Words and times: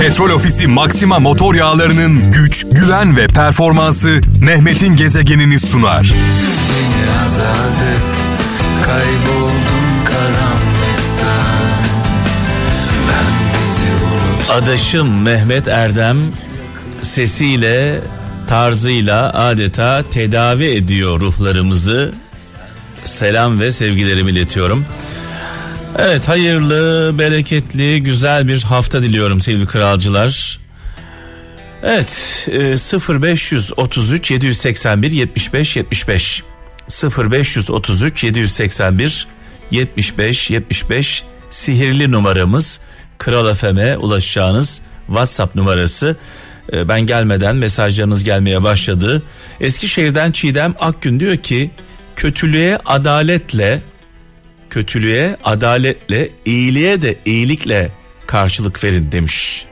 Petrol 0.00 0.30
Ofisi 0.30 0.66
Maxima 0.66 1.18
motor 1.18 1.54
yağlarının 1.54 2.32
güç, 2.32 2.66
güven 2.72 3.16
ve 3.16 3.26
performansı 3.26 4.20
Mehmet'in 4.40 4.96
gezegenini 4.96 5.60
sunar. 5.60 6.02
Beni 6.02 7.24
azat 7.24 7.48
et, 7.94 8.16
kayboldum. 8.84 9.76
Ben 13.08 13.26
bizi. 13.54 14.52
Adaşım 14.52 15.22
Mehmet 15.22 15.68
Erdem 15.68 16.16
sesiyle 17.02 18.00
tarzıyla 18.48 19.32
adeta 19.34 20.02
tedavi 20.10 20.64
ediyor 20.64 21.20
ruhlarımızı. 21.20 22.14
Selam 23.04 23.60
ve 23.60 23.72
sevgilerimi 23.72 24.30
iletiyorum. 24.30 24.86
Evet 25.98 26.28
hayırlı, 26.28 27.14
bereketli, 27.18 28.02
güzel 28.02 28.48
bir 28.48 28.62
hafta 28.62 29.02
diliyorum 29.02 29.40
sevgili 29.40 29.66
kralcılar. 29.66 30.58
Evet 31.82 32.48
e, 32.52 32.58
0533 33.20 34.30
781 34.30 35.10
75 35.10 35.76
75 35.76 36.42
0533 37.18 38.24
781 38.24 39.26
75 39.70 40.50
75 40.50 41.24
sihirli 41.50 42.12
numaramız 42.12 42.80
Kral 43.18 43.54
FM'e 43.54 43.96
ulaşacağınız 43.96 44.80
WhatsApp 45.06 45.54
numarası. 45.54 46.16
E, 46.72 46.88
Ben 46.88 47.00
gelmeden 47.00 47.56
mesajlarınız 47.56 48.24
gelmeye 48.24 48.62
başladı. 48.62 49.22
Eskişehir'den 49.60 50.32
Çiğdem 50.32 50.74
Akgün 50.80 51.20
diyor 51.20 51.36
ki 51.36 51.70
kötülüğe 52.16 52.78
adaletle 52.86 53.80
kötülüğe 54.76 55.36
adaletle, 55.44 56.30
iyiliğe 56.44 57.02
de 57.02 57.16
iyilikle 57.24 57.90
karşılık 58.26 58.84
verin 58.84 59.12
demiş. 59.12 59.64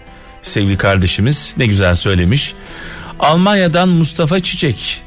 Sevgili 0.43 0.77
kardeşimiz 0.77 1.55
ne 1.59 1.67
güzel 1.67 1.95
söylemiş. 1.95 2.55
Almanya'dan 3.21 3.89
Mustafa 3.89 4.41
Çiçek 4.41 5.03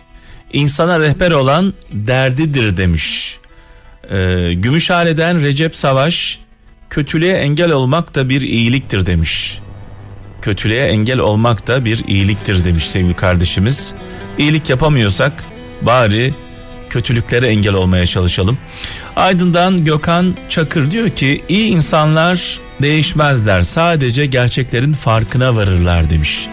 insana 0.53 0.99
rehber 0.99 1.31
olan 1.31 1.73
derdidir 1.91 2.77
demiş. 2.77 3.37
Ee, 4.09 4.53
Gümüşhane'den 4.53 5.41
Recep 5.41 5.75
Savaş 5.75 6.39
kötülüğe 6.89 7.33
engel 7.33 7.71
olmak 7.71 8.15
da 8.15 8.29
bir 8.29 8.41
iyiliktir 8.41 9.05
demiş. 9.05 9.59
Kötülüğe 10.41 10.87
engel 10.87 11.19
olmak 11.19 11.67
da 11.67 11.85
bir 11.85 12.07
iyiliktir 12.07 12.65
demiş 12.65 12.89
sevgili 12.89 13.15
kardeşimiz. 13.15 13.93
İyilik 14.37 14.69
yapamıyorsak 14.69 15.43
bari 15.81 16.33
kötülüklere 16.89 17.47
engel 17.47 17.73
olmaya 17.73 18.05
çalışalım. 18.05 18.57
Aydın'dan 19.15 19.85
Gökhan 19.85 20.35
Çakır 20.49 20.91
diyor 20.91 21.09
ki 21.09 21.41
iyi 21.49 21.67
insanlar 21.67 22.59
değişmezler 22.81 23.61
sadece 23.61 24.25
gerçeklerin 24.25 24.93
farkına 24.93 25.55
varırlar 25.55 26.09
demiş. 26.09 26.47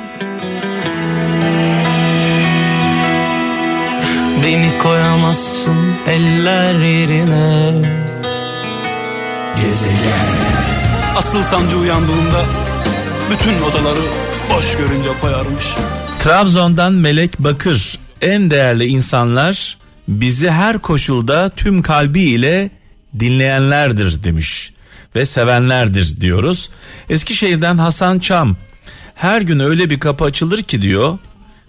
Beni 4.42 4.78
koyamazsın 4.78 5.76
eller 6.06 6.74
yerine. 6.74 7.72
Asıl 11.16 11.42
sancı 11.42 11.76
uyandığında 11.76 12.44
bütün 13.30 13.62
odaları 13.62 14.02
boş 14.56 14.76
görünce 14.76 15.10
koyarmış. 15.20 15.64
Trabzon'dan 16.18 16.92
Melek 16.92 17.38
Bakır 17.38 17.98
en 18.22 18.50
değerli 18.50 18.86
insanlar 18.86 19.78
bizi 20.08 20.50
her 20.50 20.78
koşulda 20.78 21.48
tüm 21.48 21.82
kalbiyle 21.82 22.70
dinleyenlerdir 23.18 24.24
demiş 24.24 24.72
ve 25.16 25.24
sevenlerdir 25.24 26.20
diyoruz. 26.20 26.70
Eskişehir'den 27.10 27.78
Hasan 27.78 28.18
Çam 28.18 28.56
her 29.14 29.40
gün 29.40 29.60
öyle 29.60 29.90
bir 29.90 30.00
kapı 30.00 30.24
açılır 30.24 30.62
ki 30.62 30.82
diyor 30.82 31.18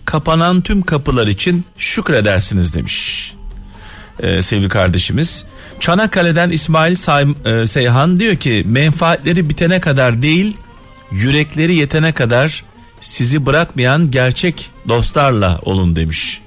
kapanan 0.05 0.61
tüm 0.61 0.81
kapılar 0.81 1.27
için 1.27 1.65
şükredersiniz 1.77 2.73
demiş. 2.73 3.33
Ee, 4.19 4.41
sevgili 4.41 4.69
kardeşimiz. 4.69 5.45
Çanakkale'den 5.79 6.49
İsmail 6.49 6.95
Say- 6.95 7.35
e, 7.45 7.65
Seyhan 7.65 8.19
diyor 8.19 8.35
ki 8.35 8.63
menfaatleri 8.67 9.49
bitene 9.49 9.79
kadar 9.79 10.21
değil 10.21 10.57
yürekleri 11.11 11.75
yetene 11.75 12.13
kadar 12.13 12.63
sizi 13.01 13.45
bırakmayan 13.45 14.11
gerçek 14.11 14.71
dostlarla 14.87 15.59
olun 15.61 15.95
demiş. 15.95 16.41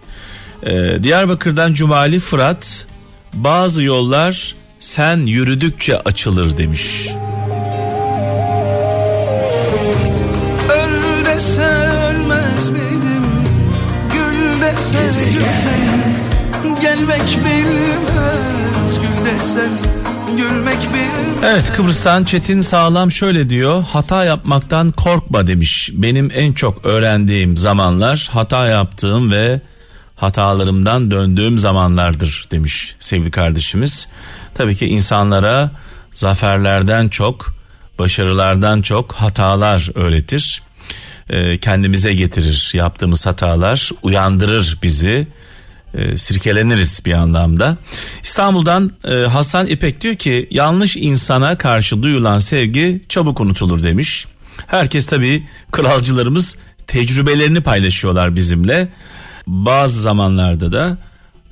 Ee, 0.63 1.03
Diyarbakır'dan 1.03 1.73
Cumali 1.73 2.21
Fırat 2.21 2.87
bazı 3.35 3.83
yollar 3.83 4.55
sen 4.81 5.27
yürüdükçe 5.27 6.01
açılır 6.01 6.57
demiş. 6.57 7.09
Öl 10.71 11.25
dese 11.25 11.63
ölmez 11.63 12.71
miydim? 12.71 13.25
Gül 14.13 14.63
dese 14.63 15.25
gülsem 15.25 16.79
Gelmek 16.81 17.39
bilmez 17.45 18.99
Gül 19.03 19.27
desen 19.27 19.71
gülmek 20.37 20.79
bilmez 20.95 21.19
Evet 21.45 21.73
Kıbrıs'tan 21.77 22.25
Çetin 22.25 22.61
Sağlam 22.61 23.11
şöyle 23.11 23.51
diyor 23.51 23.85
hata 23.93 24.25
yapmaktan 24.25 24.91
korkma 24.91 25.47
demiş. 25.47 25.91
Benim 25.93 26.31
en 26.35 26.53
çok 26.53 26.85
öğrendiğim 26.85 27.57
zamanlar 27.57 28.29
hata 28.33 28.67
yaptığım 28.67 29.33
ve 29.33 29.61
hatalarımdan 30.19 31.11
döndüğüm 31.11 31.59
zamanlardır 31.59 32.45
demiş 32.51 32.97
sevgili 32.99 33.31
kardeşimiz. 33.31 34.09
Tabii 34.55 34.77
ki 34.77 34.87
insanlara 34.87 35.71
zaferlerden 36.13 37.09
çok 37.09 37.55
başarılardan 37.99 38.83
çok 38.83 39.13
hatalar 39.13 39.91
öğretir. 39.95 40.63
Ee, 41.31 41.59
kendimize 41.59 42.15
getirir 42.15 42.71
yaptığımız 42.75 43.27
hatalar 43.27 43.91
uyandırır 44.03 44.79
bizi 44.83 45.29
e, 45.95 46.19
sirkeleniriz 46.19 47.01
bir 47.07 47.13
anlamda. 47.13 47.77
İstanbul'dan 48.23 48.93
e, 49.05 49.15
Hasan 49.15 49.67
İpek 49.67 50.01
diyor 50.01 50.15
ki 50.15 50.49
yanlış 50.51 50.97
insana 50.97 51.59
karşı 51.59 52.03
duyulan 52.03 52.39
sevgi 52.39 53.01
çabuk 53.09 53.41
unutulur 53.41 53.83
demiş. 53.83 54.27
Herkes 54.67 55.07
tabii 55.07 55.47
kralcılarımız 55.73 56.57
tecrübelerini 56.87 57.61
paylaşıyorlar 57.61 58.37
bizimle. 58.37 58.89
Bazı 59.49 60.01
zamanlarda 60.01 60.73
da 60.73 60.99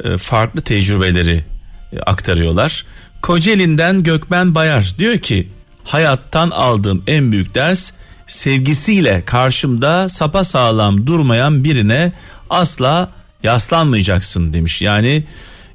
e, 0.05 0.19
farklı 0.19 0.61
tecrübeleri 0.61 1.45
e, 1.93 1.99
aktarıyorlar. 2.01 2.85
Kocaeli'nden 3.23 4.03
Gökmen 4.03 4.55
Bayar 4.55 4.95
diyor 4.99 5.19
ki 5.19 5.49
hayattan 5.85 6.51
aldığım 6.51 7.03
en 7.07 7.33
büyük 7.33 7.55
ders 7.55 7.93
sevgisiyle 8.27 9.23
karşımda 9.27 10.09
sapa 10.09 10.45
sağlam 10.45 11.07
durmayan 11.07 11.65
birine 11.65 12.13
asla 12.51 13.11
yaslanmayacaksın 13.43 14.53
demiş. 14.53 14.83
Yani 14.83 15.25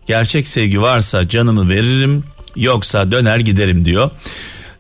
gerçek 0.06 0.48
sevgi 0.48 0.82
varsa 0.82 1.28
canımı 1.28 1.70
veririm 1.70 2.24
yoksa 2.56 3.12
döner 3.12 3.40
giderim 3.40 3.86
diyor. 3.86 4.12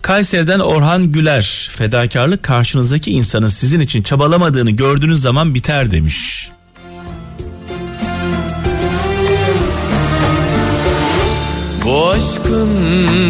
Kayseri'den 0.01 0.59
Orhan 0.59 1.11
Güler 1.11 1.69
fedakarlık 1.75 2.43
karşınızdaki 2.43 3.11
insanın 3.11 3.47
sizin 3.47 3.79
için 3.79 4.03
çabalamadığını 4.03 4.71
gördüğünüz 4.71 5.21
zaman 5.21 5.55
biter 5.55 5.91
demiş. 5.91 6.49
Bu 11.85 12.09
aşkın 12.09 12.69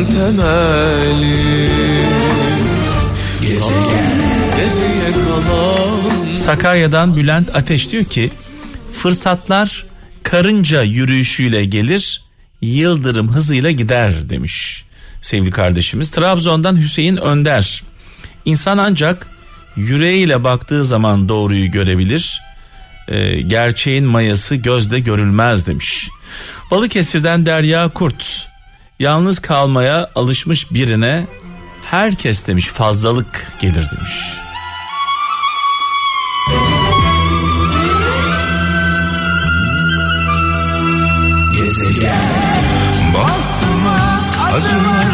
temeli 0.06 1.70
Sakarya'dan 6.36 7.16
Bülent 7.16 7.56
Ateş 7.56 7.92
diyor 7.92 8.04
ki 8.04 8.32
fırsatlar 8.94 9.86
karınca 10.24 10.84
yürüyüşüyle 10.84 11.66
gelir 11.66 12.24
yıldırım 12.62 13.34
hızıyla 13.34 13.72
gider 13.72 14.30
demiş 14.30 14.86
sevgili 15.22 15.52
kardeşimiz. 15.52 16.12
Trabzon'dan 16.12 16.76
Hüseyin 16.80 17.18
Önder 17.18 17.84
insan 18.46 18.78
ancak 18.78 19.28
yüreğiyle 19.76 20.44
baktığı 20.44 20.86
zaman 20.86 21.30
doğruyu 21.30 21.72
görebilir 21.72 22.42
Ee, 23.08 23.42
gerçeğin 23.42 24.06
mayası 24.06 24.56
gözde 24.56 25.00
görülmez 25.00 25.68
demiş. 25.68 26.10
Balıkesir'den 26.72 27.46
Derya 27.46 27.90
Kurt 27.90 28.48
yalnız 29.00 29.40
kalmaya 29.40 30.10
alışmış 30.16 30.72
birine 30.72 31.28
herkes 31.86 32.48
demiş 32.48 32.68
fazlalık 32.68 33.52
gelir 33.60 33.88
demiş. 33.92 34.12
Acılar 44.52 45.12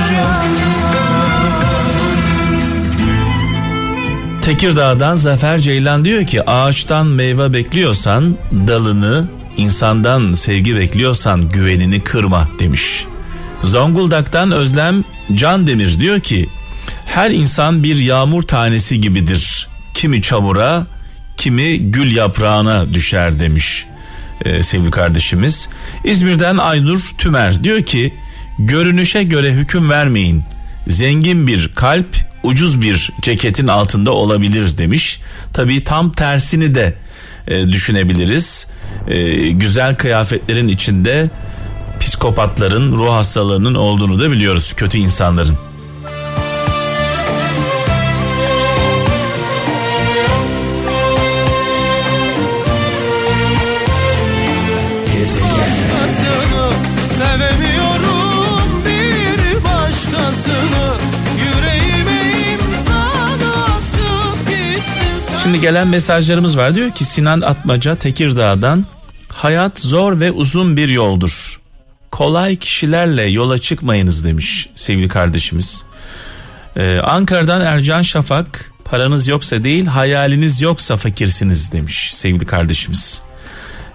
Tekirdağ'dan 4.42 5.16
Zafer 5.16 5.60
Ceylan 5.60 6.06
diyor 6.06 6.26
ki 6.26 6.50
ağaçtan 6.50 7.08
meyve 7.08 7.54
bekliyorsan 7.54 8.38
dalını 8.68 9.28
insandan 9.58 10.34
sevgi 10.34 10.76
bekliyorsan 10.76 11.50
güvenini 11.50 12.04
kırma 12.04 12.50
demiş. 12.60 13.06
Zonguldak'tan 13.64 14.52
Özlem 14.52 15.04
Can 15.34 15.68
Demir 15.68 16.00
diyor 16.00 16.20
ki 16.20 16.50
Her 17.06 17.32
insan 17.32 17.84
bir 17.84 17.96
yağmur 17.96 18.44
tanesi 18.44 19.02
gibidir. 19.02 19.68
Kimi 19.94 20.22
çamura, 20.22 20.88
kimi 21.38 21.92
gül 21.92 22.16
yaprağına 22.16 22.94
düşer 22.94 23.40
demiş 23.40 23.86
e, 24.46 24.64
sevgili 24.64 24.92
kardeşimiz. 24.92 25.70
İzmir'den 26.04 26.58
Aynur 26.58 27.02
Tümer 27.18 27.64
diyor 27.64 27.84
ki 27.84 28.14
görünüşe 28.60 29.24
göre 29.24 29.52
hüküm 29.52 29.90
vermeyin. 29.90 30.44
Zengin 30.88 31.48
bir 31.48 31.68
kalp 31.76 32.08
ucuz 32.44 32.82
bir 32.82 33.12
ceketin 33.22 33.68
altında 33.68 34.12
olabilir 34.12 34.78
demiş. 34.78 35.20
Tabii 35.54 35.84
tam 35.84 36.12
tersini 36.12 36.76
de 36.76 36.96
e, 37.48 37.68
düşünebiliriz. 37.68 38.68
E, 39.08 39.50
güzel 39.50 39.96
kıyafetlerin 39.96 40.68
içinde 40.68 41.30
psikopatların 42.00 42.92
ruh 42.92 43.12
hastalığının 43.12 43.76
olduğunu 43.76 44.20
da 44.20 44.32
biliyoruz 44.32 44.74
kötü 44.78 44.98
insanların. 44.98 45.58
Şimdi 65.58 65.68
gelen 65.68 65.88
mesajlarımız 65.88 66.58
var 66.58 66.76
diyor 66.76 66.92
ki 66.92 67.06
Sinan 67.06 67.42
Atmaca 67.42 67.96
Tekirdağ'dan 67.96 68.86
hayat 69.30 69.80
zor 69.80 70.20
ve 70.20 70.32
uzun 70.32 70.78
bir 70.78 70.90
yoldur. 70.90 71.62
Kolay 72.12 72.56
kişilerle 72.56 73.24
yola 73.24 73.58
çıkmayınız 73.60 74.26
demiş 74.26 74.70
sevgili 74.76 75.08
kardeşimiz. 75.08 75.86
Ee, 76.76 77.00
Ankara'dan 77.00 77.62
Ercan 77.62 78.02
Şafak 78.02 78.72
paranız 78.86 79.28
yoksa 79.28 79.64
değil 79.64 79.86
hayaliniz 79.86 80.62
yoksa 80.62 80.98
fakirsiniz 80.98 81.72
demiş 81.72 82.14
sevgili 82.14 82.46
kardeşimiz. 82.46 83.22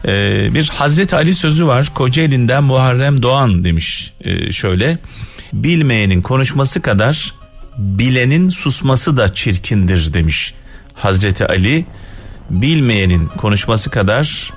Ee, 0.04 0.48
bir 0.54 0.68
Hazreti 0.68 1.16
Ali 1.16 1.34
sözü 1.34 1.66
var 1.66 1.90
Kocaeli'nden 1.94 2.64
Muharrem 2.64 3.22
Doğan 3.22 3.64
demiş 3.64 4.12
Ee, 4.20 4.52
şöyle 4.52 4.98
bilmeyenin 5.52 6.22
konuşması 6.22 6.82
kadar 6.82 7.34
bilenin 7.78 8.48
susması 8.48 9.16
da 9.16 9.32
çirkindir 9.32 10.12
demiş 10.14 10.54
Hazreti 10.94 11.46
Ali 11.46 11.86
bilmeyenin 12.50 13.26
konuşması 13.26 13.90
kadar 13.90 14.52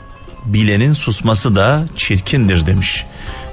bilenin 0.45 0.91
susması 0.91 1.55
da 1.55 1.85
çirkindir 1.95 2.65
demiş 2.65 3.05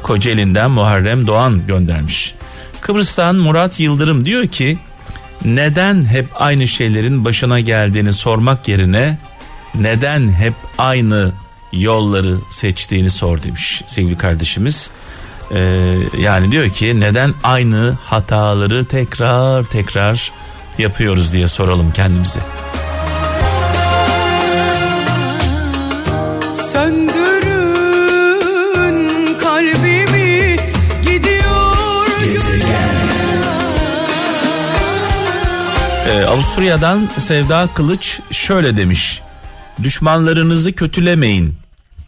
Kocaeli'nden 0.03 0.71
Muharrem 0.71 1.27
Doğan 1.27 1.67
göndermiş 1.67 2.35
Kıbrıs'tan 2.81 3.37
Murat 3.37 3.81
Yıldırım 3.81 4.25
diyor 4.25 4.47
ki 4.47 4.79
neden 5.45 6.05
hep 6.05 6.27
aynı 6.35 6.69
şeylerin 6.69 7.25
başına 7.25 7.61
geldiğini 7.61 8.13
sormak 8.13 8.69
yerine 8.69 9.19
neden 9.75 10.33
hep 10.33 10.55
aynı 10.79 11.33
yolları 11.73 12.35
seçtiğini 12.51 13.11
sor 13.11 13.43
demiş 13.43 13.83
sevgili 13.87 14.19
kardeşimiz. 14.19 14.91
Ee, 15.55 15.97
yani 16.19 16.53
diyor 16.53 16.71
ki 16.71 17.01
neden 17.01 17.35
aynı 17.43 17.97
hataları 18.05 18.85
tekrar 18.85 19.65
tekrar 19.65 20.33
yapıyoruz 20.79 21.33
diye 21.33 21.49
soralım 21.49 21.93
kendimize. 21.93 22.41
Ee, 36.07 36.25
Avusturya'dan 36.25 37.09
Sevda 37.19 37.69
Kılıç 37.75 38.21
şöyle 38.31 38.77
demiş. 38.77 39.21
Düşmanlarınızı 39.83 40.73
kötülemeyin. 40.73 41.55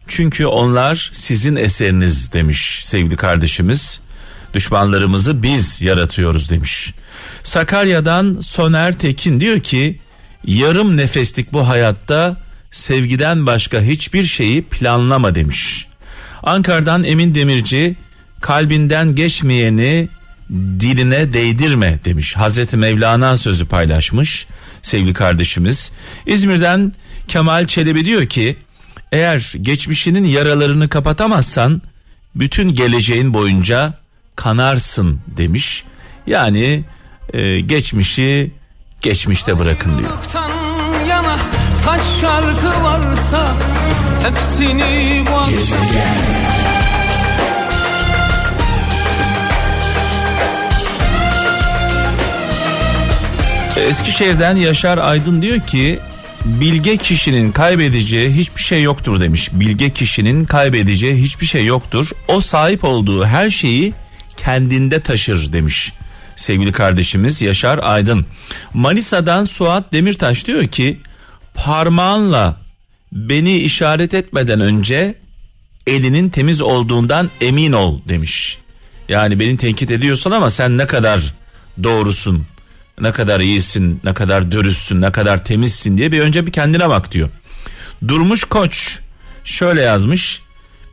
Çünkü 0.08 0.46
onlar 0.46 1.10
sizin 1.12 1.56
eseriniz 1.56 2.32
demiş 2.32 2.80
sevgili 2.84 3.16
kardeşimiz. 3.16 4.00
Düşmanlarımızı 4.54 5.42
biz 5.42 5.82
yaratıyoruz 5.82 6.50
demiş. 6.50 6.94
Sakarya'dan 7.42 8.40
Soner 8.40 8.98
Tekin 8.98 9.40
diyor 9.40 9.60
ki 9.60 10.00
yarım 10.46 10.96
nefeslik 10.96 11.52
bu 11.52 11.68
hayatta 11.68 12.36
sevgiden 12.70 13.46
başka 13.46 13.80
hiçbir 13.80 14.24
şeyi 14.24 14.62
planlama 14.64 15.34
demiş. 15.34 15.86
Ankara'dan 16.42 17.04
Emin 17.04 17.34
Demirci 17.34 17.96
kalbinden 18.40 19.14
geçmeyeni 19.14 20.08
diline 20.50 21.32
değdirme 21.32 21.98
demiş. 22.04 22.36
Hazreti 22.36 22.76
Mevlana 22.76 23.36
sözü 23.36 23.66
paylaşmış 23.66 24.46
sevgili 24.82 25.12
kardeşimiz. 25.12 25.92
İzmir'den 26.26 26.92
Kemal 27.28 27.66
Çelebi 27.66 28.04
diyor 28.04 28.26
ki 28.26 28.56
eğer 29.12 29.52
geçmişinin 29.60 30.24
yaralarını 30.24 30.88
kapatamazsan 30.88 31.82
bütün 32.34 32.74
geleceğin 32.74 33.34
boyunca 33.34 33.98
kanarsın 34.36 35.20
demiş. 35.26 35.84
Yani 36.26 36.84
e, 37.32 37.60
geçmişi 37.60 38.52
geçmişte 39.00 39.58
bırakın 39.58 39.98
diyor. 39.98 40.10
Yana 41.08 41.36
kaç 41.84 42.02
şarkı 42.20 42.82
varsa 42.82 43.54
hepsini 44.22 45.24
bu 45.30 45.34
akşam 45.34 46.83
Eskişehir'den 53.84 54.56
Yaşar 54.56 54.98
Aydın 54.98 55.42
diyor 55.42 55.60
ki 55.60 56.00
bilge 56.44 56.96
kişinin 56.96 57.52
kaybedeceği 57.52 58.30
hiçbir 58.30 58.62
şey 58.62 58.82
yoktur 58.82 59.20
demiş. 59.20 59.48
Bilge 59.52 59.90
kişinin 59.90 60.44
kaybedeceği 60.44 61.22
hiçbir 61.22 61.46
şey 61.46 61.66
yoktur. 61.66 62.10
O 62.28 62.40
sahip 62.40 62.84
olduğu 62.84 63.24
her 63.24 63.50
şeyi 63.50 63.92
kendinde 64.36 65.00
taşır 65.00 65.52
demiş. 65.52 65.92
Sevgili 66.36 66.72
kardeşimiz 66.72 67.42
Yaşar 67.42 67.80
Aydın. 67.82 68.26
Manisa'dan 68.74 69.44
Suat 69.44 69.92
Demirtaş 69.92 70.46
diyor 70.46 70.66
ki 70.66 71.00
parmağınla 71.54 72.60
beni 73.12 73.56
işaret 73.56 74.14
etmeden 74.14 74.60
önce 74.60 75.14
elinin 75.86 76.28
temiz 76.28 76.60
olduğundan 76.60 77.30
emin 77.40 77.72
ol 77.72 78.00
demiş. 78.08 78.58
Yani 79.08 79.40
beni 79.40 79.56
tenkit 79.56 79.90
ediyorsun 79.90 80.30
ama 80.30 80.50
sen 80.50 80.78
ne 80.78 80.86
kadar 80.86 81.34
doğrusun, 81.82 82.46
ne 83.00 83.12
kadar 83.12 83.40
iyisin, 83.40 84.00
ne 84.04 84.14
kadar 84.14 84.52
dürüstsün, 84.52 85.00
ne 85.00 85.12
kadar 85.12 85.44
temizsin 85.44 85.98
diye 85.98 86.12
bir 86.12 86.20
önce 86.20 86.46
bir 86.46 86.52
kendine 86.52 86.88
bak 86.88 87.12
diyor. 87.12 87.28
Durmuş 88.08 88.44
Koç 88.44 88.98
şöyle 89.44 89.82
yazmış. 89.82 90.42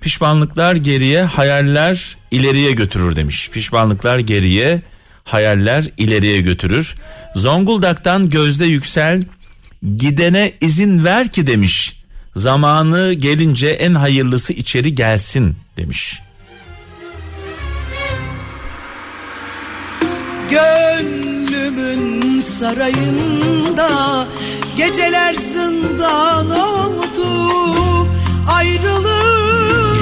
Pişmanlıklar 0.02 0.76
geriye, 0.76 1.22
hayaller 1.22 2.18
ileriye 2.32 2.72
götürür 2.72 3.16
demiş. 3.16 3.50
Pişmanlıklar 3.50 4.20
geriye, 4.20 4.82
hayaller 5.24 5.86
ileriye 5.98 6.42
götürür. 6.42 6.96
Zonguldak'tan 7.36 8.30
Gözde 8.30 8.66
Yüksel 8.66 9.22
gidene 9.96 10.54
izin 10.62 11.06
ver 11.06 11.28
ki 11.28 11.48
demiş. 11.48 12.02
Zamanı 12.36 13.14
gelince 13.14 13.70
en 13.70 13.94
hayırlısı 13.94 14.54
içeri 14.54 14.96
gelsin 14.96 15.56
demiş. 15.78 16.22
Gönlümün 21.62 22.40
sarayında 22.40 23.90
geceler 24.78 25.34
zindan 25.34 26.50
oldu 26.50 27.28
ayrılık 28.54 30.02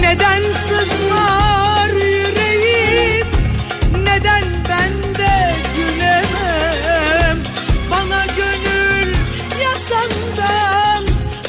Neden 0.00 0.42
sızlar 0.68 1.88
yüreğim? 1.94 3.26
Neden 4.04 4.44
ben 4.68 5.14
de 5.18 5.54
gülemem? 5.76 7.38
Bana 7.90 8.26
gönül 8.36 9.14
yasandan 9.62 11.04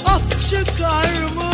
af 0.05 0.49
çıkar 0.49 1.35
mı 1.35 1.50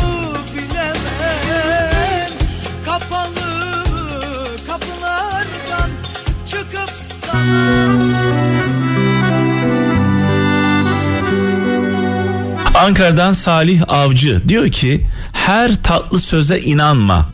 Ankara'dan 12.87 13.33
Salih 13.33 13.81
Avcı 13.87 14.49
diyor 14.49 14.71
ki 14.71 15.07
her 15.33 15.83
tatlı 15.83 16.19
söze 16.19 16.59
inanma. 16.59 17.29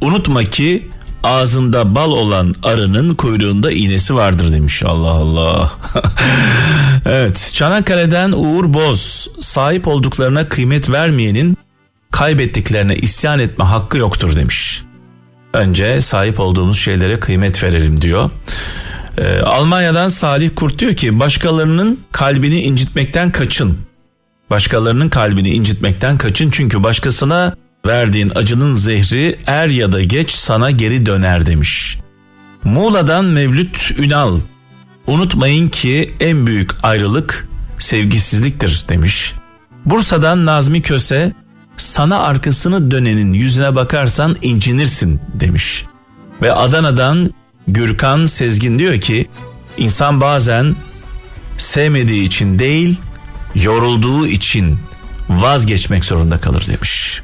Unutma 0.00 0.44
ki 0.44 0.88
ağzında 1.22 1.94
bal 1.94 2.10
olan 2.10 2.54
arının 2.62 3.14
kuyruğunda 3.14 3.72
iğnesi 3.72 4.14
vardır 4.14 4.52
demiş. 4.52 4.82
Allah 4.82 5.10
Allah. 5.10 5.72
evet 7.04 7.50
Çanakkale'den 7.54 8.32
Uğur 8.32 8.74
Boz 8.74 9.28
sahip 9.40 9.88
olduklarına 9.88 10.48
kıymet 10.48 10.90
vermeyenin 10.90 11.56
kaybettiklerine 12.10 12.96
isyan 12.96 13.38
etme 13.38 13.64
hakkı 13.64 13.98
yoktur 13.98 14.36
demiş. 14.36 14.82
Önce 15.52 16.00
sahip 16.00 16.40
olduğumuz 16.40 16.78
şeylere 16.78 17.20
kıymet 17.20 17.62
verelim 17.62 18.02
diyor. 18.02 18.30
Ee, 19.18 19.40
Almanya'dan 19.40 20.08
Salih 20.08 20.50
Kurt 20.56 20.78
diyor 20.78 20.94
ki 20.94 21.20
başkalarının 21.20 22.00
kalbini 22.12 22.62
incitmekten 22.62 23.32
kaçın. 23.32 23.78
Başkalarının 24.50 25.08
kalbini 25.08 25.50
incitmekten 25.50 26.18
kaçın 26.18 26.50
çünkü 26.50 26.82
başkasına 26.82 27.56
verdiğin 27.86 28.32
acının 28.34 28.76
zehri 28.76 29.38
er 29.46 29.68
ya 29.68 29.92
da 29.92 30.02
geç 30.02 30.30
sana 30.30 30.70
geri 30.70 31.06
döner 31.06 31.46
demiş. 31.46 31.98
Muğla'dan 32.64 33.24
Mevlüt 33.24 33.90
Ünal 33.98 34.38
unutmayın 35.06 35.68
ki 35.68 36.14
en 36.20 36.46
büyük 36.46 36.70
ayrılık 36.82 37.48
sevgisizliktir 37.78 38.84
demiş. 38.88 39.34
Bursa'dan 39.84 40.46
Nazmi 40.46 40.82
Köse 40.82 41.32
sana 41.76 42.18
arkasını 42.18 42.90
dönenin 42.90 43.32
yüzüne 43.32 43.74
bakarsan 43.74 44.36
incinirsin 44.42 45.20
demiş. 45.34 45.84
Ve 46.42 46.52
Adana'dan 46.52 47.34
Gürkan 47.72 48.26
Sezgin 48.26 48.78
diyor 48.78 49.00
ki 49.00 49.28
insan 49.76 50.20
bazen 50.20 50.76
sevmediği 51.58 52.24
için 52.24 52.58
değil 52.58 52.96
yorulduğu 53.54 54.26
için 54.26 54.78
vazgeçmek 55.28 56.04
zorunda 56.04 56.40
kalır 56.40 56.66
demiş. 56.68 57.22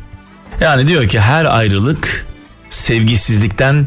Yani 0.61 0.87
diyor 0.87 1.09
ki 1.09 1.21
her 1.21 1.45
ayrılık 1.45 2.27
sevgisizlikten 2.71 3.87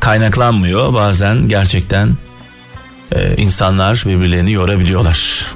kaynaklanmıyor. 0.00 0.94
Bazen 0.94 1.48
gerçekten 1.48 2.16
e, 3.12 3.36
insanlar 3.36 4.04
birbirlerini 4.06 4.52
yorabiliyorlar. 4.52 5.46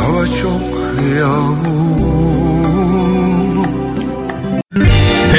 Hava 0.00 0.26
çok 0.26 0.60
yağmurlu 1.18 1.89